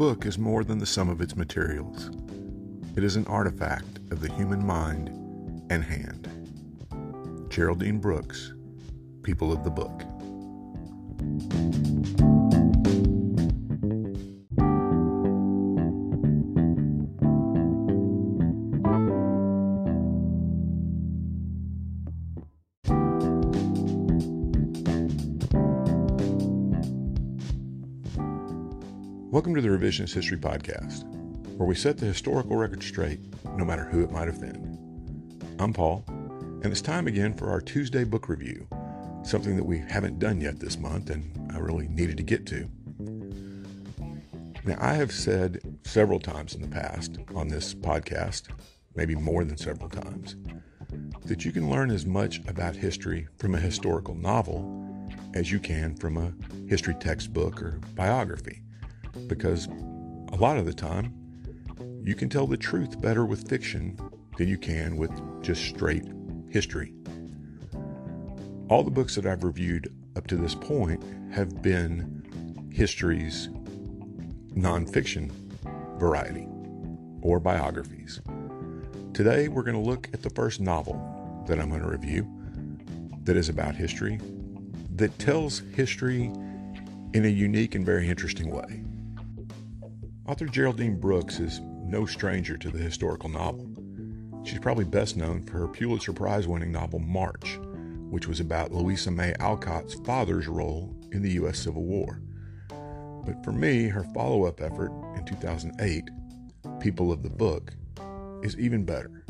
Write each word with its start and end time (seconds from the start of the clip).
book 0.00 0.24
is 0.24 0.38
more 0.38 0.64
than 0.64 0.78
the 0.78 0.86
sum 0.86 1.10
of 1.10 1.20
its 1.20 1.36
materials. 1.36 2.10
It 2.96 3.04
is 3.04 3.16
an 3.16 3.26
artifact 3.26 3.98
of 4.10 4.22
the 4.22 4.32
human 4.32 4.64
mind 4.64 5.10
and 5.68 5.84
hand. 5.84 6.26
Geraldine 7.50 7.98
Brooks, 7.98 8.54
People 9.22 9.52
of 9.52 9.62
the 9.62 9.68
Book. 9.68 10.00
Welcome 29.30 29.54
to 29.54 29.60
the 29.60 29.68
Revisionist 29.68 30.14
History 30.14 30.36
Podcast, 30.36 31.04
where 31.56 31.68
we 31.68 31.76
set 31.76 31.96
the 31.96 32.04
historical 32.04 32.56
record 32.56 32.82
straight, 32.82 33.20
no 33.54 33.64
matter 33.64 33.84
who 33.84 34.02
it 34.02 34.10
might 34.10 34.26
offend. 34.26 34.76
I'm 35.60 35.72
Paul, 35.72 36.02
and 36.08 36.66
it's 36.66 36.82
time 36.82 37.06
again 37.06 37.34
for 37.34 37.48
our 37.48 37.60
Tuesday 37.60 38.02
book 38.02 38.28
review, 38.28 38.66
something 39.22 39.54
that 39.54 39.62
we 39.62 39.78
haven't 39.78 40.18
done 40.18 40.40
yet 40.40 40.58
this 40.58 40.78
month 40.78 41.10
and 41.10 41.52
I 41.54 41.58
really 41.58 41.86
needed 41.86 42.16
to 42.16 42.24
get 42.24 42.44
to. 42.46 42.68
Now, 44.64 44.76
I 44.80 44.94
have 44.94 45.12
said 45.12 45.60
several 45.84 46.18
times 46.18 46.56
in 46.56 46.60
the 46.60 46.66
past 46.66 47.18
on 47.32 47.46
this 47.46 47.72
podcast, 47.72 48.48
maybe 48.96 49.14
more 49.14 49.44
than 49.44 49.56
several 49.56 49.90
times, 49.90 50.34
that 51.26 51.44
you 51.44 51.52
can 51.52 51.70
learn 51.70 51.92
as 51.92 52.04
much 52.04 52.40
about 52.48 52.74
history 52.74 53.28
from 53.38 53.54
a 53.54 53.60
historical 53.60 54.16
novel 54.16 55.08
as 55.34 55.52
you 55.52 55.60
can 55.60 55.94
from 55.94 56.16
a 56.16 56.32
history 56.68 56.94
textbook 56.94 57.62
or 57.62 57.78
biography 57.94 58.62
because 59.26 59.68
a 60.32 60.36
lot 60.36 60.58
of 60.58 60.66
the 60.66 60.72
time 60.72 61.14
you 62.04 62.14
can 62.14 62.28
tell 62.28 62.46
the 62.46 62.56
truth 62.56 63.00
better 63.00 63.26
with 63.26 63.48
fiction 63.48 63.98
than 64.38 64.48
you 64.48 64.56
can 64.56 64.96
with 64.96 65.10
just 65.42 65.62
straight 65.64 66.04
history. 66.48 66.94
All 68.68 68.82
the 68.82 68.90
books 68.90 69.14
that 69.16 69.26
I've 69.26 69.44
reviewed 69.44 69.92
up 70.16 70.26
to 70.28 70.36
this 70.36 70.54
point 70.54 71.02
have 71.32 71.60
been 71.62 72.68
history's 72.72 73.48
nonfiction 74.54 75.30
variety 75.98 76.46
or 77.22 77.38
biographies. 77.40 78.20
Today 79.12 79.48
we're 79.48 79.62
going 79.62 79.82
to 79.82 79.90
look 79.90 80.08
at 80.14 80.22
the 80.22 80.30
first 80.30 80.60
novel 80.60 81.44
that 81.46 81.60
I'm 81.60 81.68
going 81.68 81.82
to 81.82 81.88
review 81.88 82.26
that 83.24 83.36
is 83.36 83.48
about 83.48 83.74
history, 83.74 84.20
that 84.96 85.18
tells 85.18 85.60
history 85.74 86.32
in 87.12 87.24
a 87.24 87.28
unique 87.28 87.74
and 87.74 87.84
very 87.84 88.08
interesting 88.08 88.50
way. 88.50 88.82
Author 90.30 90.46
Geraldine 90.46 90.94
Brooks 90.94 91.40
is 91.40 91.60
no 91.60 92.06
stranger 92.06 92.56
to 92.56 92.70
the 92.70 92.78
historical 92.78 93.28
novel. 93.28 93.68
She's 94.44 94.60
probably 94.60 94.84
best 94.84 95.16
known 95.16 95.42
for 95.42 95.58
her 95.58 95.66
Pulitzer 95.66 96.12
Prize 96.12 96.46
winning 96.46 96.70
novel 96.70 97.00
March, 97.00 97.58
which 98.10 98.28
was 98.28 98.38
about 98.38 98.70
Louisa 98.70 99.10
May 99.10 99.34
Alcott's 99.40 99.94
father's 100.06 100.46
role 100.46 100.96
in 101.10 101.20
the 101.22 101.32
U.S. 101.32 101.58
Civil 101.58 101.82
War. 101.82 102.22
But 103.26 103.42
for 103.42 103.50
me, 103.50 103.88
her 103.88 104.04
follow 104.14 104.44
up 104.44 104.60
effort 104.60 104.92
in 105.16 105.24
2008, 105.24 106.04
People 106.78 107.10
of 107.10 107.24
the 107.24 107.28
Book, 107.28 107.72
is 108.44 108.56
even 108.56 108.84
better. 108.84 109.24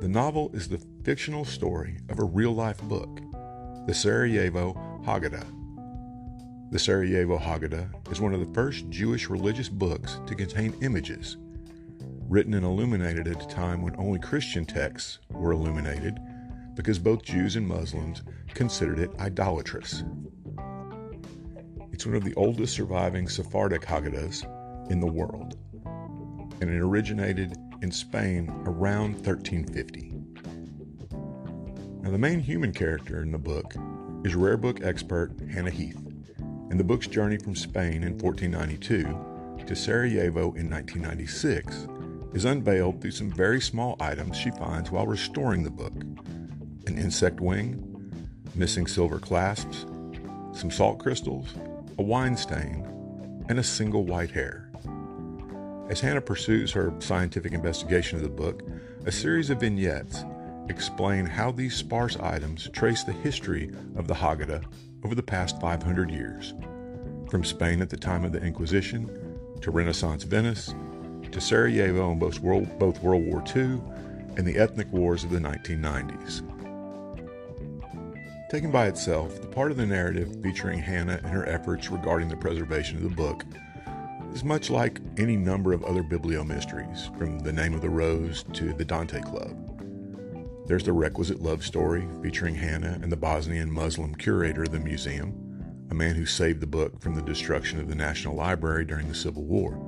The 0.00 0.08
novel 0.08 0.50
is 0.54 0.66
the 0.66 0.82
fictional 1.04 1.44
story 1.44 1.98
of 2.08 2.20
a 2.20 2.24
real 2.24 2.54
life 2.54 2.80
book, 2.84 3.20
the 3.86 3.92
Sarajevo 3.92 4.72
Haggadah, 5.04 5.63
the 6.70 6.78
Sarajevo 6.78 7.38
Haggadah 7.38 8.10
is 8.10 8.20
one 8.20 8.34
of 8.34 8.40
the 8.40 8.52
first 8.52 8.88
Jewish 8.90 9.28
religious 9.28 9.68
books 9.68 10.20
to 10.26 10.34
contain 10.34 10.74
images. 10.82 11.36
Written 12.28 12.54
and 12.54 12.64
illuminated 12.64 13.28
at 13.28 13.42
a 13.42 13.46
time 13.46 13.82
when 13.82 13.94
only 13.96 14.18
Christian 14.18 14.64
texts 14.64 15.18
were 15.30 15.52
illuminated, 15.52 16.18
because 16.74 16.98
both 16.98 17.22
Jews 17.22 17.56
and 17.56 17.68
Muslims 17.68 18.22
considered 18.54 18.98
it 18.98 19.10
idolatrous. 19.20 20.02
It's 21.92 22.06
one 22.06 22.16
of 22.16 22.24
the 22.24 22.34
oldest 22.34 22.74
surviving 22.74 23.28
Sephardic 23.28 23.82
Haggadahs 23.82 24.44
in 24.90 24.98
the 24.98 25.06
world, 25.06 25.56
and 26.60 26.70
it 26.70 26.80
originated 26.80 27.56
in 27.82 27.92
Spain 27.92 28.50
around 28.64 29.14
1350. 29.24 30.12
Now, 32.02 32.10
the 32.10 32.18
main 32.18 32.40
human 32.40 32.72
character 32.72 33.22
in 33.22 33.30
the 33.30 33.38
book 33.38 33.74
is 34.24 34.34
rare 34.34 34.56
book 34.56 34.82
expert 34.82 35.32
Hannah 35.52 35.70
Heath 35.70 36.03
and 36.74 36.80
the 36.80 36.84
book's 36.84 37.06
journey 37.06 37.36
from 37.36 37.54
Spain 37.54 38.02
in 38.02 38.18
1492 38.18 39.64
to 39.64 39.76
Sarajevo 39.76 40.52
in 40.54 40.68
1996 40.68 41.86
is 42.32 42.46
unveiled 42.46 43.00
through 43.00 43.12
some 43.12 43.30
very 43.30 43.60
small 43.60 43.96
items 44.00 44.36
she 44.36 44.50
finds 44.50 44.90
while 44.90 45.06
restoring 45.06 45.62
the 45.62 45.70
book 45.70 45.92
an 46.88 46.98
insect 46.98 47.38
wing, 47.38 48.10
missing 48.56 48.88
silver 48.88 49.20
clasps, 49.20 49.86
some 50.50 50.68
salt 50.68 50.98
crystals, 50.98 51.54
a 51.98 52.02
wine 52.02 52.36
stain, 52.36 52.84
and 53.48 53.60
a 53.60 53.62
single 53.62 54.04
white 54.04 54.32
hair. 54.32 54.68
As 55.88 56.00
Hannah 56.00 56.20
pursues 56.20 56.72
her 56.72 56.92
scientific 56.98 57.52
investigation 57.52 58.16
of 58.16 58.24
the 58.24 58.28
book, 58.28 58.64
a 59.06 59.12
series 59.12 59.48
of 59.48 59.60
vignettes 59.60 60.24
explain 60.68 61.24
how 61.24 61.52
these 61.52 61.76
sparse 61.76 62.16
items 62.16 62.68
trace 62.72 63.04
the 63.04 63.12
history 63.12 63.70
of 63.94 64.08
the 64.08 64.14
Haggadah 64.14 64.64
over 65.04 65.14
the 65.14 65.22
past 65.22 65.60
500 65.60 66.10
years, 66.10 66.54
from 67.30 67.44
Spain 67.44 67.82
at 67.82 67.90
the 67.90 67.96
time 67.96 68.24
of 68.24 68.32
the 68.32 68.42
Inquisition 68.42 69.38
to 69.60 69.70
Renaissance 69.70 70.24
Venice 70.24 70.74
to 71.30 71.40
Sarajevo 71.40 72.12
in 72.12 72.18
both 72.18 72.40
World, 72.40 72.78
both 72.78 73.02
World 73.02 73.26
War 73.26 73.42
II 73.54 73.80
and 74.36 74.46
the 74.46 74.56
ethnic 74.56 74.90
wars 74.92 75.24
of 75.24 75.30
the 75.30 75.38
1990s. 75.38 76.42
Taken 78.50 78.70
by 78.70 78.86
itself, 78.86 79.40
the 79.40 79.48
part 79.48 79.70
of 79.70 79.76
the 79.76 79.86
narrative 79.86 80.40
featuring 80.42 80.78
Hannah 80.78 81.20
and 81.22 81.26
her 81.26 81.48
efforts 81.48 81.90
regarding 81.90 82.28
the 82.28 82.36
preservation 82.36 82.96
of 82.96 83.02
the 83.02 83.08
book 83.08 83.44
is 84.32 84.44
much 84.44 84.70
like 84.70 85.00
any 85.16 85.36
number 85.36 85.72
of 85.72 85.84
other 85.84 86.02
bibliomysteries, 86.02 87.16
from 87.18 87.38
The 87.40 87.52
Name 87.52 87.74
of 87.74 87.80
the 87.80 87.90
Rose 87.90 88.44
to 88.54 88.72
The 88.72 88.84
Dante 88.84 89.20
Club. 89.22 89.63
There's 90.66 90.84
the 90.84 90.94
requisite 90.94 91.42
love 91.42 91.62
story 91.62 92.08
featuring 92.22 92.54
Hannah 92.54 92.98
and 93.02 93.12
the 93.12 93.16
Bosnian 93.16 93.70
Muslim 93.70 94.14
curator 94.14 94.62
of 94.62 94.70
the 94.70 94.80
museum, 94.80 95.86
a 95.90 95.94
man 95.94 96.14
who 96.14 96.24
saved 96.24 96.60
the 96.60 96.66
book 96.66 97.02
from 97.02 97.14
the 97.14 97.20
destruction 97.20 97.78
of 97.78 97.88
the 97.88 97.94
National 97.94 98.34
Library 98.34 98.86
during 98.86 99.06
the 99.06 99.14
Civil 99.14 99.44
War. 99.44 99.78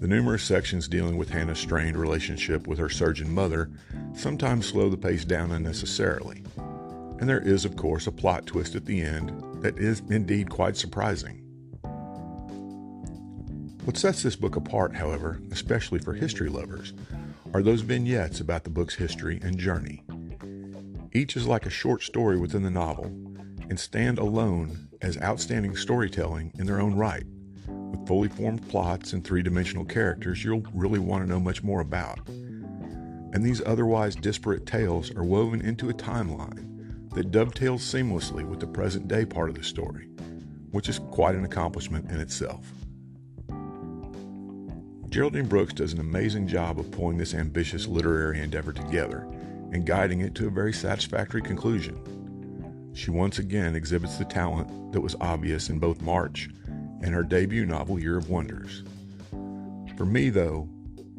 The 0.00 0.08
numerous 0.08 0.44
sections 0.44 0.88
dealing 0.88 1.18
with 1.18 1.28
Hannah's 1.28 1.58
strained 1.58 1.98
relationship 1.98 2.66
with 2.66 2.78
her 2.78 2.88
surgeon 2.88 3.34
mother 3.34 3.70
sometimes 4.14 4.66
slow 4.66 4.88
the 4.88 4.96
pace 4.96 5.26
down 5.26 5.50
unnecessarily. 5.50 6.42
And 7.18 7.28
there 7.28 7.46
is, 7.46 7.66
of 7.66 7.76
course, 7.76 8.06
a 8.06 8.12
plot 8.12 8.46
twist 8.46 8.74
at 8.76 8.86
the 8.86 9.02
end 9.02 9.62
that 9.62 9.76
is 9.76 10.00
indeed 10.08 10.48
quite 10.48 10.78
surprising. 10.78 11.36
What 13.84 13.98
sets 13.98 14.22
this 14.22 14.36
book 14.36 14.56
apart, 14.56 14.96
however, 14.96 15.42
especially 15.50 15.98
for 15.98 16.14
history 16.14 16.48
lovers, 16.48 16.94
are 17.52 17.62
those 17.62 17.80
vignettes 17.80 18.40
about 18.40 18.64
the 18.64 18.70
book's 18.70 18.94
history 18.94 19.40
and 19.42 19.58
journey. 19.58 20.04
Each 21.12 21.36
is 21.36 21.46
like 21.46 21.66
a 21.66 21.70
short 21.70 22.02
story 22.02 22.38
within 22.38 22.62
the 22.62 22.70
novel 22.70 23.06
and 23.68 23.78
stand 23.78 24.18
alone 24.18 24.88
as 25.02 25.18
outstanding 25.18 25.76
storytelling 25.76 26.52
in 26.58 26.66
their 26.66 26.80
own 26.80 26.94
right, 26.94 27.24
with 27.66 28.06
fully 28.06 28.28
formed 28.28 28.68
plots 28.68 29.12
and 29.12 29.24
three 29.24 29.42
dimensional 29.42 29.84
characters 29.84 30.44
you'll 30.44 30.62
really 30.74 31.00
want 31.00 31.24
to 31.24 31.28
know 31.28 31.40
much 31.40 31.62
more 31.62 31.80
about. 31.80 32.20
And 32.28 33.44
these 33.44 33.62
otherwise 33.66 34.14
disparate 34.14 34.66
tales 34.66 35.14
are 35.16 35.24
woven 35.24 35.60
into 35.60 35.90
a 35.90 35.94
timeline 35.94 37.10
that 37.14 37.32
dovetails 37.32 37.82
seamlessly 37.82 38.44
with 38.44 38.60
the 38.60 38.66
present 38.66 39.08
day 39.08 39.24
part 39.24 39.48
of 39.48 39.56
the 39.56 39.64
story, 39.64 40.08
which 40.70 40.88
is 40.88 41.00
quite 41.10 41.34
an 41.34 41.44
accomplishment 41.44 42.10
in 42.10 42.20
itself. 42.20 42.64
Geraldine 45.10 45.46
Brooks 45.46 45.74
does 45.74 45.92
an 45.92 45.98
amazing 45.98 46.46
job 46.46 46.78
of 46.78 46.92
pulling 46.92 47.18
this 47.18 47.34
ambitious 47.34 47.88
literary 47.88 48.40
endeavor 48.40 48.72
together 48.72 49.26
and 49.72 49.84
guiding 49.84 50.20
it 50.20 50.36
to 50.36 50.46
a 50.46 50.50
very 50.50 50.72
satisfactory 50.72 51.42
conclusion. 51.42 52.92
She 52.94 53.10
once 53.10 53.40
again 53.40 53.74
exhibits 53.74 54.18
the 54.18 54.24
talent 54.24 54.92
that 54.92 55.00
was 55.00 55.16
obvious 55.20 55.68
in 55.68 55.80
both 55.80 56.00
March 56.00 56.48
and 57.02 57.12
her 57.12 57.24
debut 57.24 57.66
novel, 57.66 57.98
Year 57.98 58.18
of 58.18 58.30
Wonders. 58.30 58.84
For 59.96 60.06
me, 60.06 60.30
though, 60.30 60.68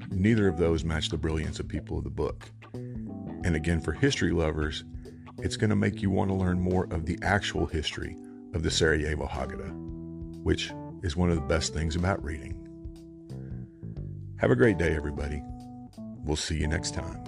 neither 0.09 0.47
of 0.47 0.57
those 0.57 0.85
match 0.85 1.09
the 1.09 1.17
brilliance 1.17 1.59
of 1.59 1.67
people 1.67 1.97
of 1.97 2.05
the 2.05 2.09
book. 2.09 2.49
And 2.73 3.57
again, 3.57 3.81
for 3.81 3.91
history 3.91 4.31
lovers, 4.31 4.85
it's 5.39 5.57
going 5.57 5.69
to 5.69 5.75
make 5.75 6.01
you 6.01 6.09
want 6.09 6.29
to 6.29 6.35
learn 6.35 6.61
more 6.61 6.85
of 6.93 7.05
the 7.05 7.19
actual 7.23 7.65
history 7.65 8.15
of 8.53 8.63
the 8.63 8.71
Sarajevo 8.71 9.27
Haggadah, 9.27 9.73
which 10.43 10.71
is 11.03 11.17
one 11.17 11.29
of 11.29 11.35
the 11.35 11.41
best 11.41 11.73
things 11.73 11.97
about 11.97 12.23
reading. 12.23 12.60
Have 14.41 14.49
a 14.49 14.55
great 14.55 14.79
day, 14.79 14.95
everybody. 14.95 15.43
We'll 16.23 16.35
see 16.35 16.57
you 16.57 16.67
next 16.67 16.95
time. 16.95 17.23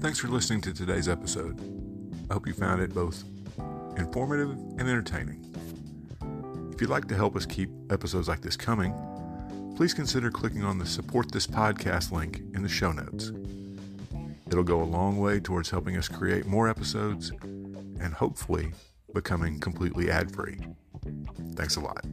Thanks 0.00 0.18
for 0.18 0.26
listening 0.26 0.60
to 0.62 0.74
today's 0.74 1.08
episode. 1.08 1.56
I 2.28 2.34
hope 2.34 2.48
you 2.48 2.52
found 2.52 2.82
it 2.82 2.92
both 2.92 3.22
informative 3.96 4.50
and 4.50 4.80
entertaining. 4.80 5.54
If 6.74 6.80
you'd 6.80 6.90
like 6.90 7.06
to 7.06 7.14
help 7.14 7.36
us 7.36 7.46
keep 7.46 7.70
episodes 7.92 8.26
like 8.26 8.40
this 8.40 8.56
coming, 8.56 8.92
please 9.76 9.94
consider 9.94 10.32
clicking 10.32 10.64
on 10.64 10.78
the 10.78 10.86
Support 10.86 11.30
This 11.30 11.46
Podcast 11.46 12.10
link 12.10 12.42
in 12.54 12.64
the 12.64 12.68
show 12.68 12.90
notes. 12.90 13.30
It'll 14.50 14.64
go 14.64 14.82
a 14.82 14.84
long 14.84 15.18
way 15.18 15.38
towards 15.38 15.70
helping 15.70 15.96
us 15.96 16.08
create 16.08 16.44
more 16.46 16.68
episodes 16.68 17.30
and 17.40 18.12
hopefully 18.12 18.72
becoming 19.14 19.60
completely 19.60 20.10
ad 20.10 20.34
free. 20.34 20.58
Thanks 21.54 21.76
a 21.76 21.80
lot. 21.80 22.04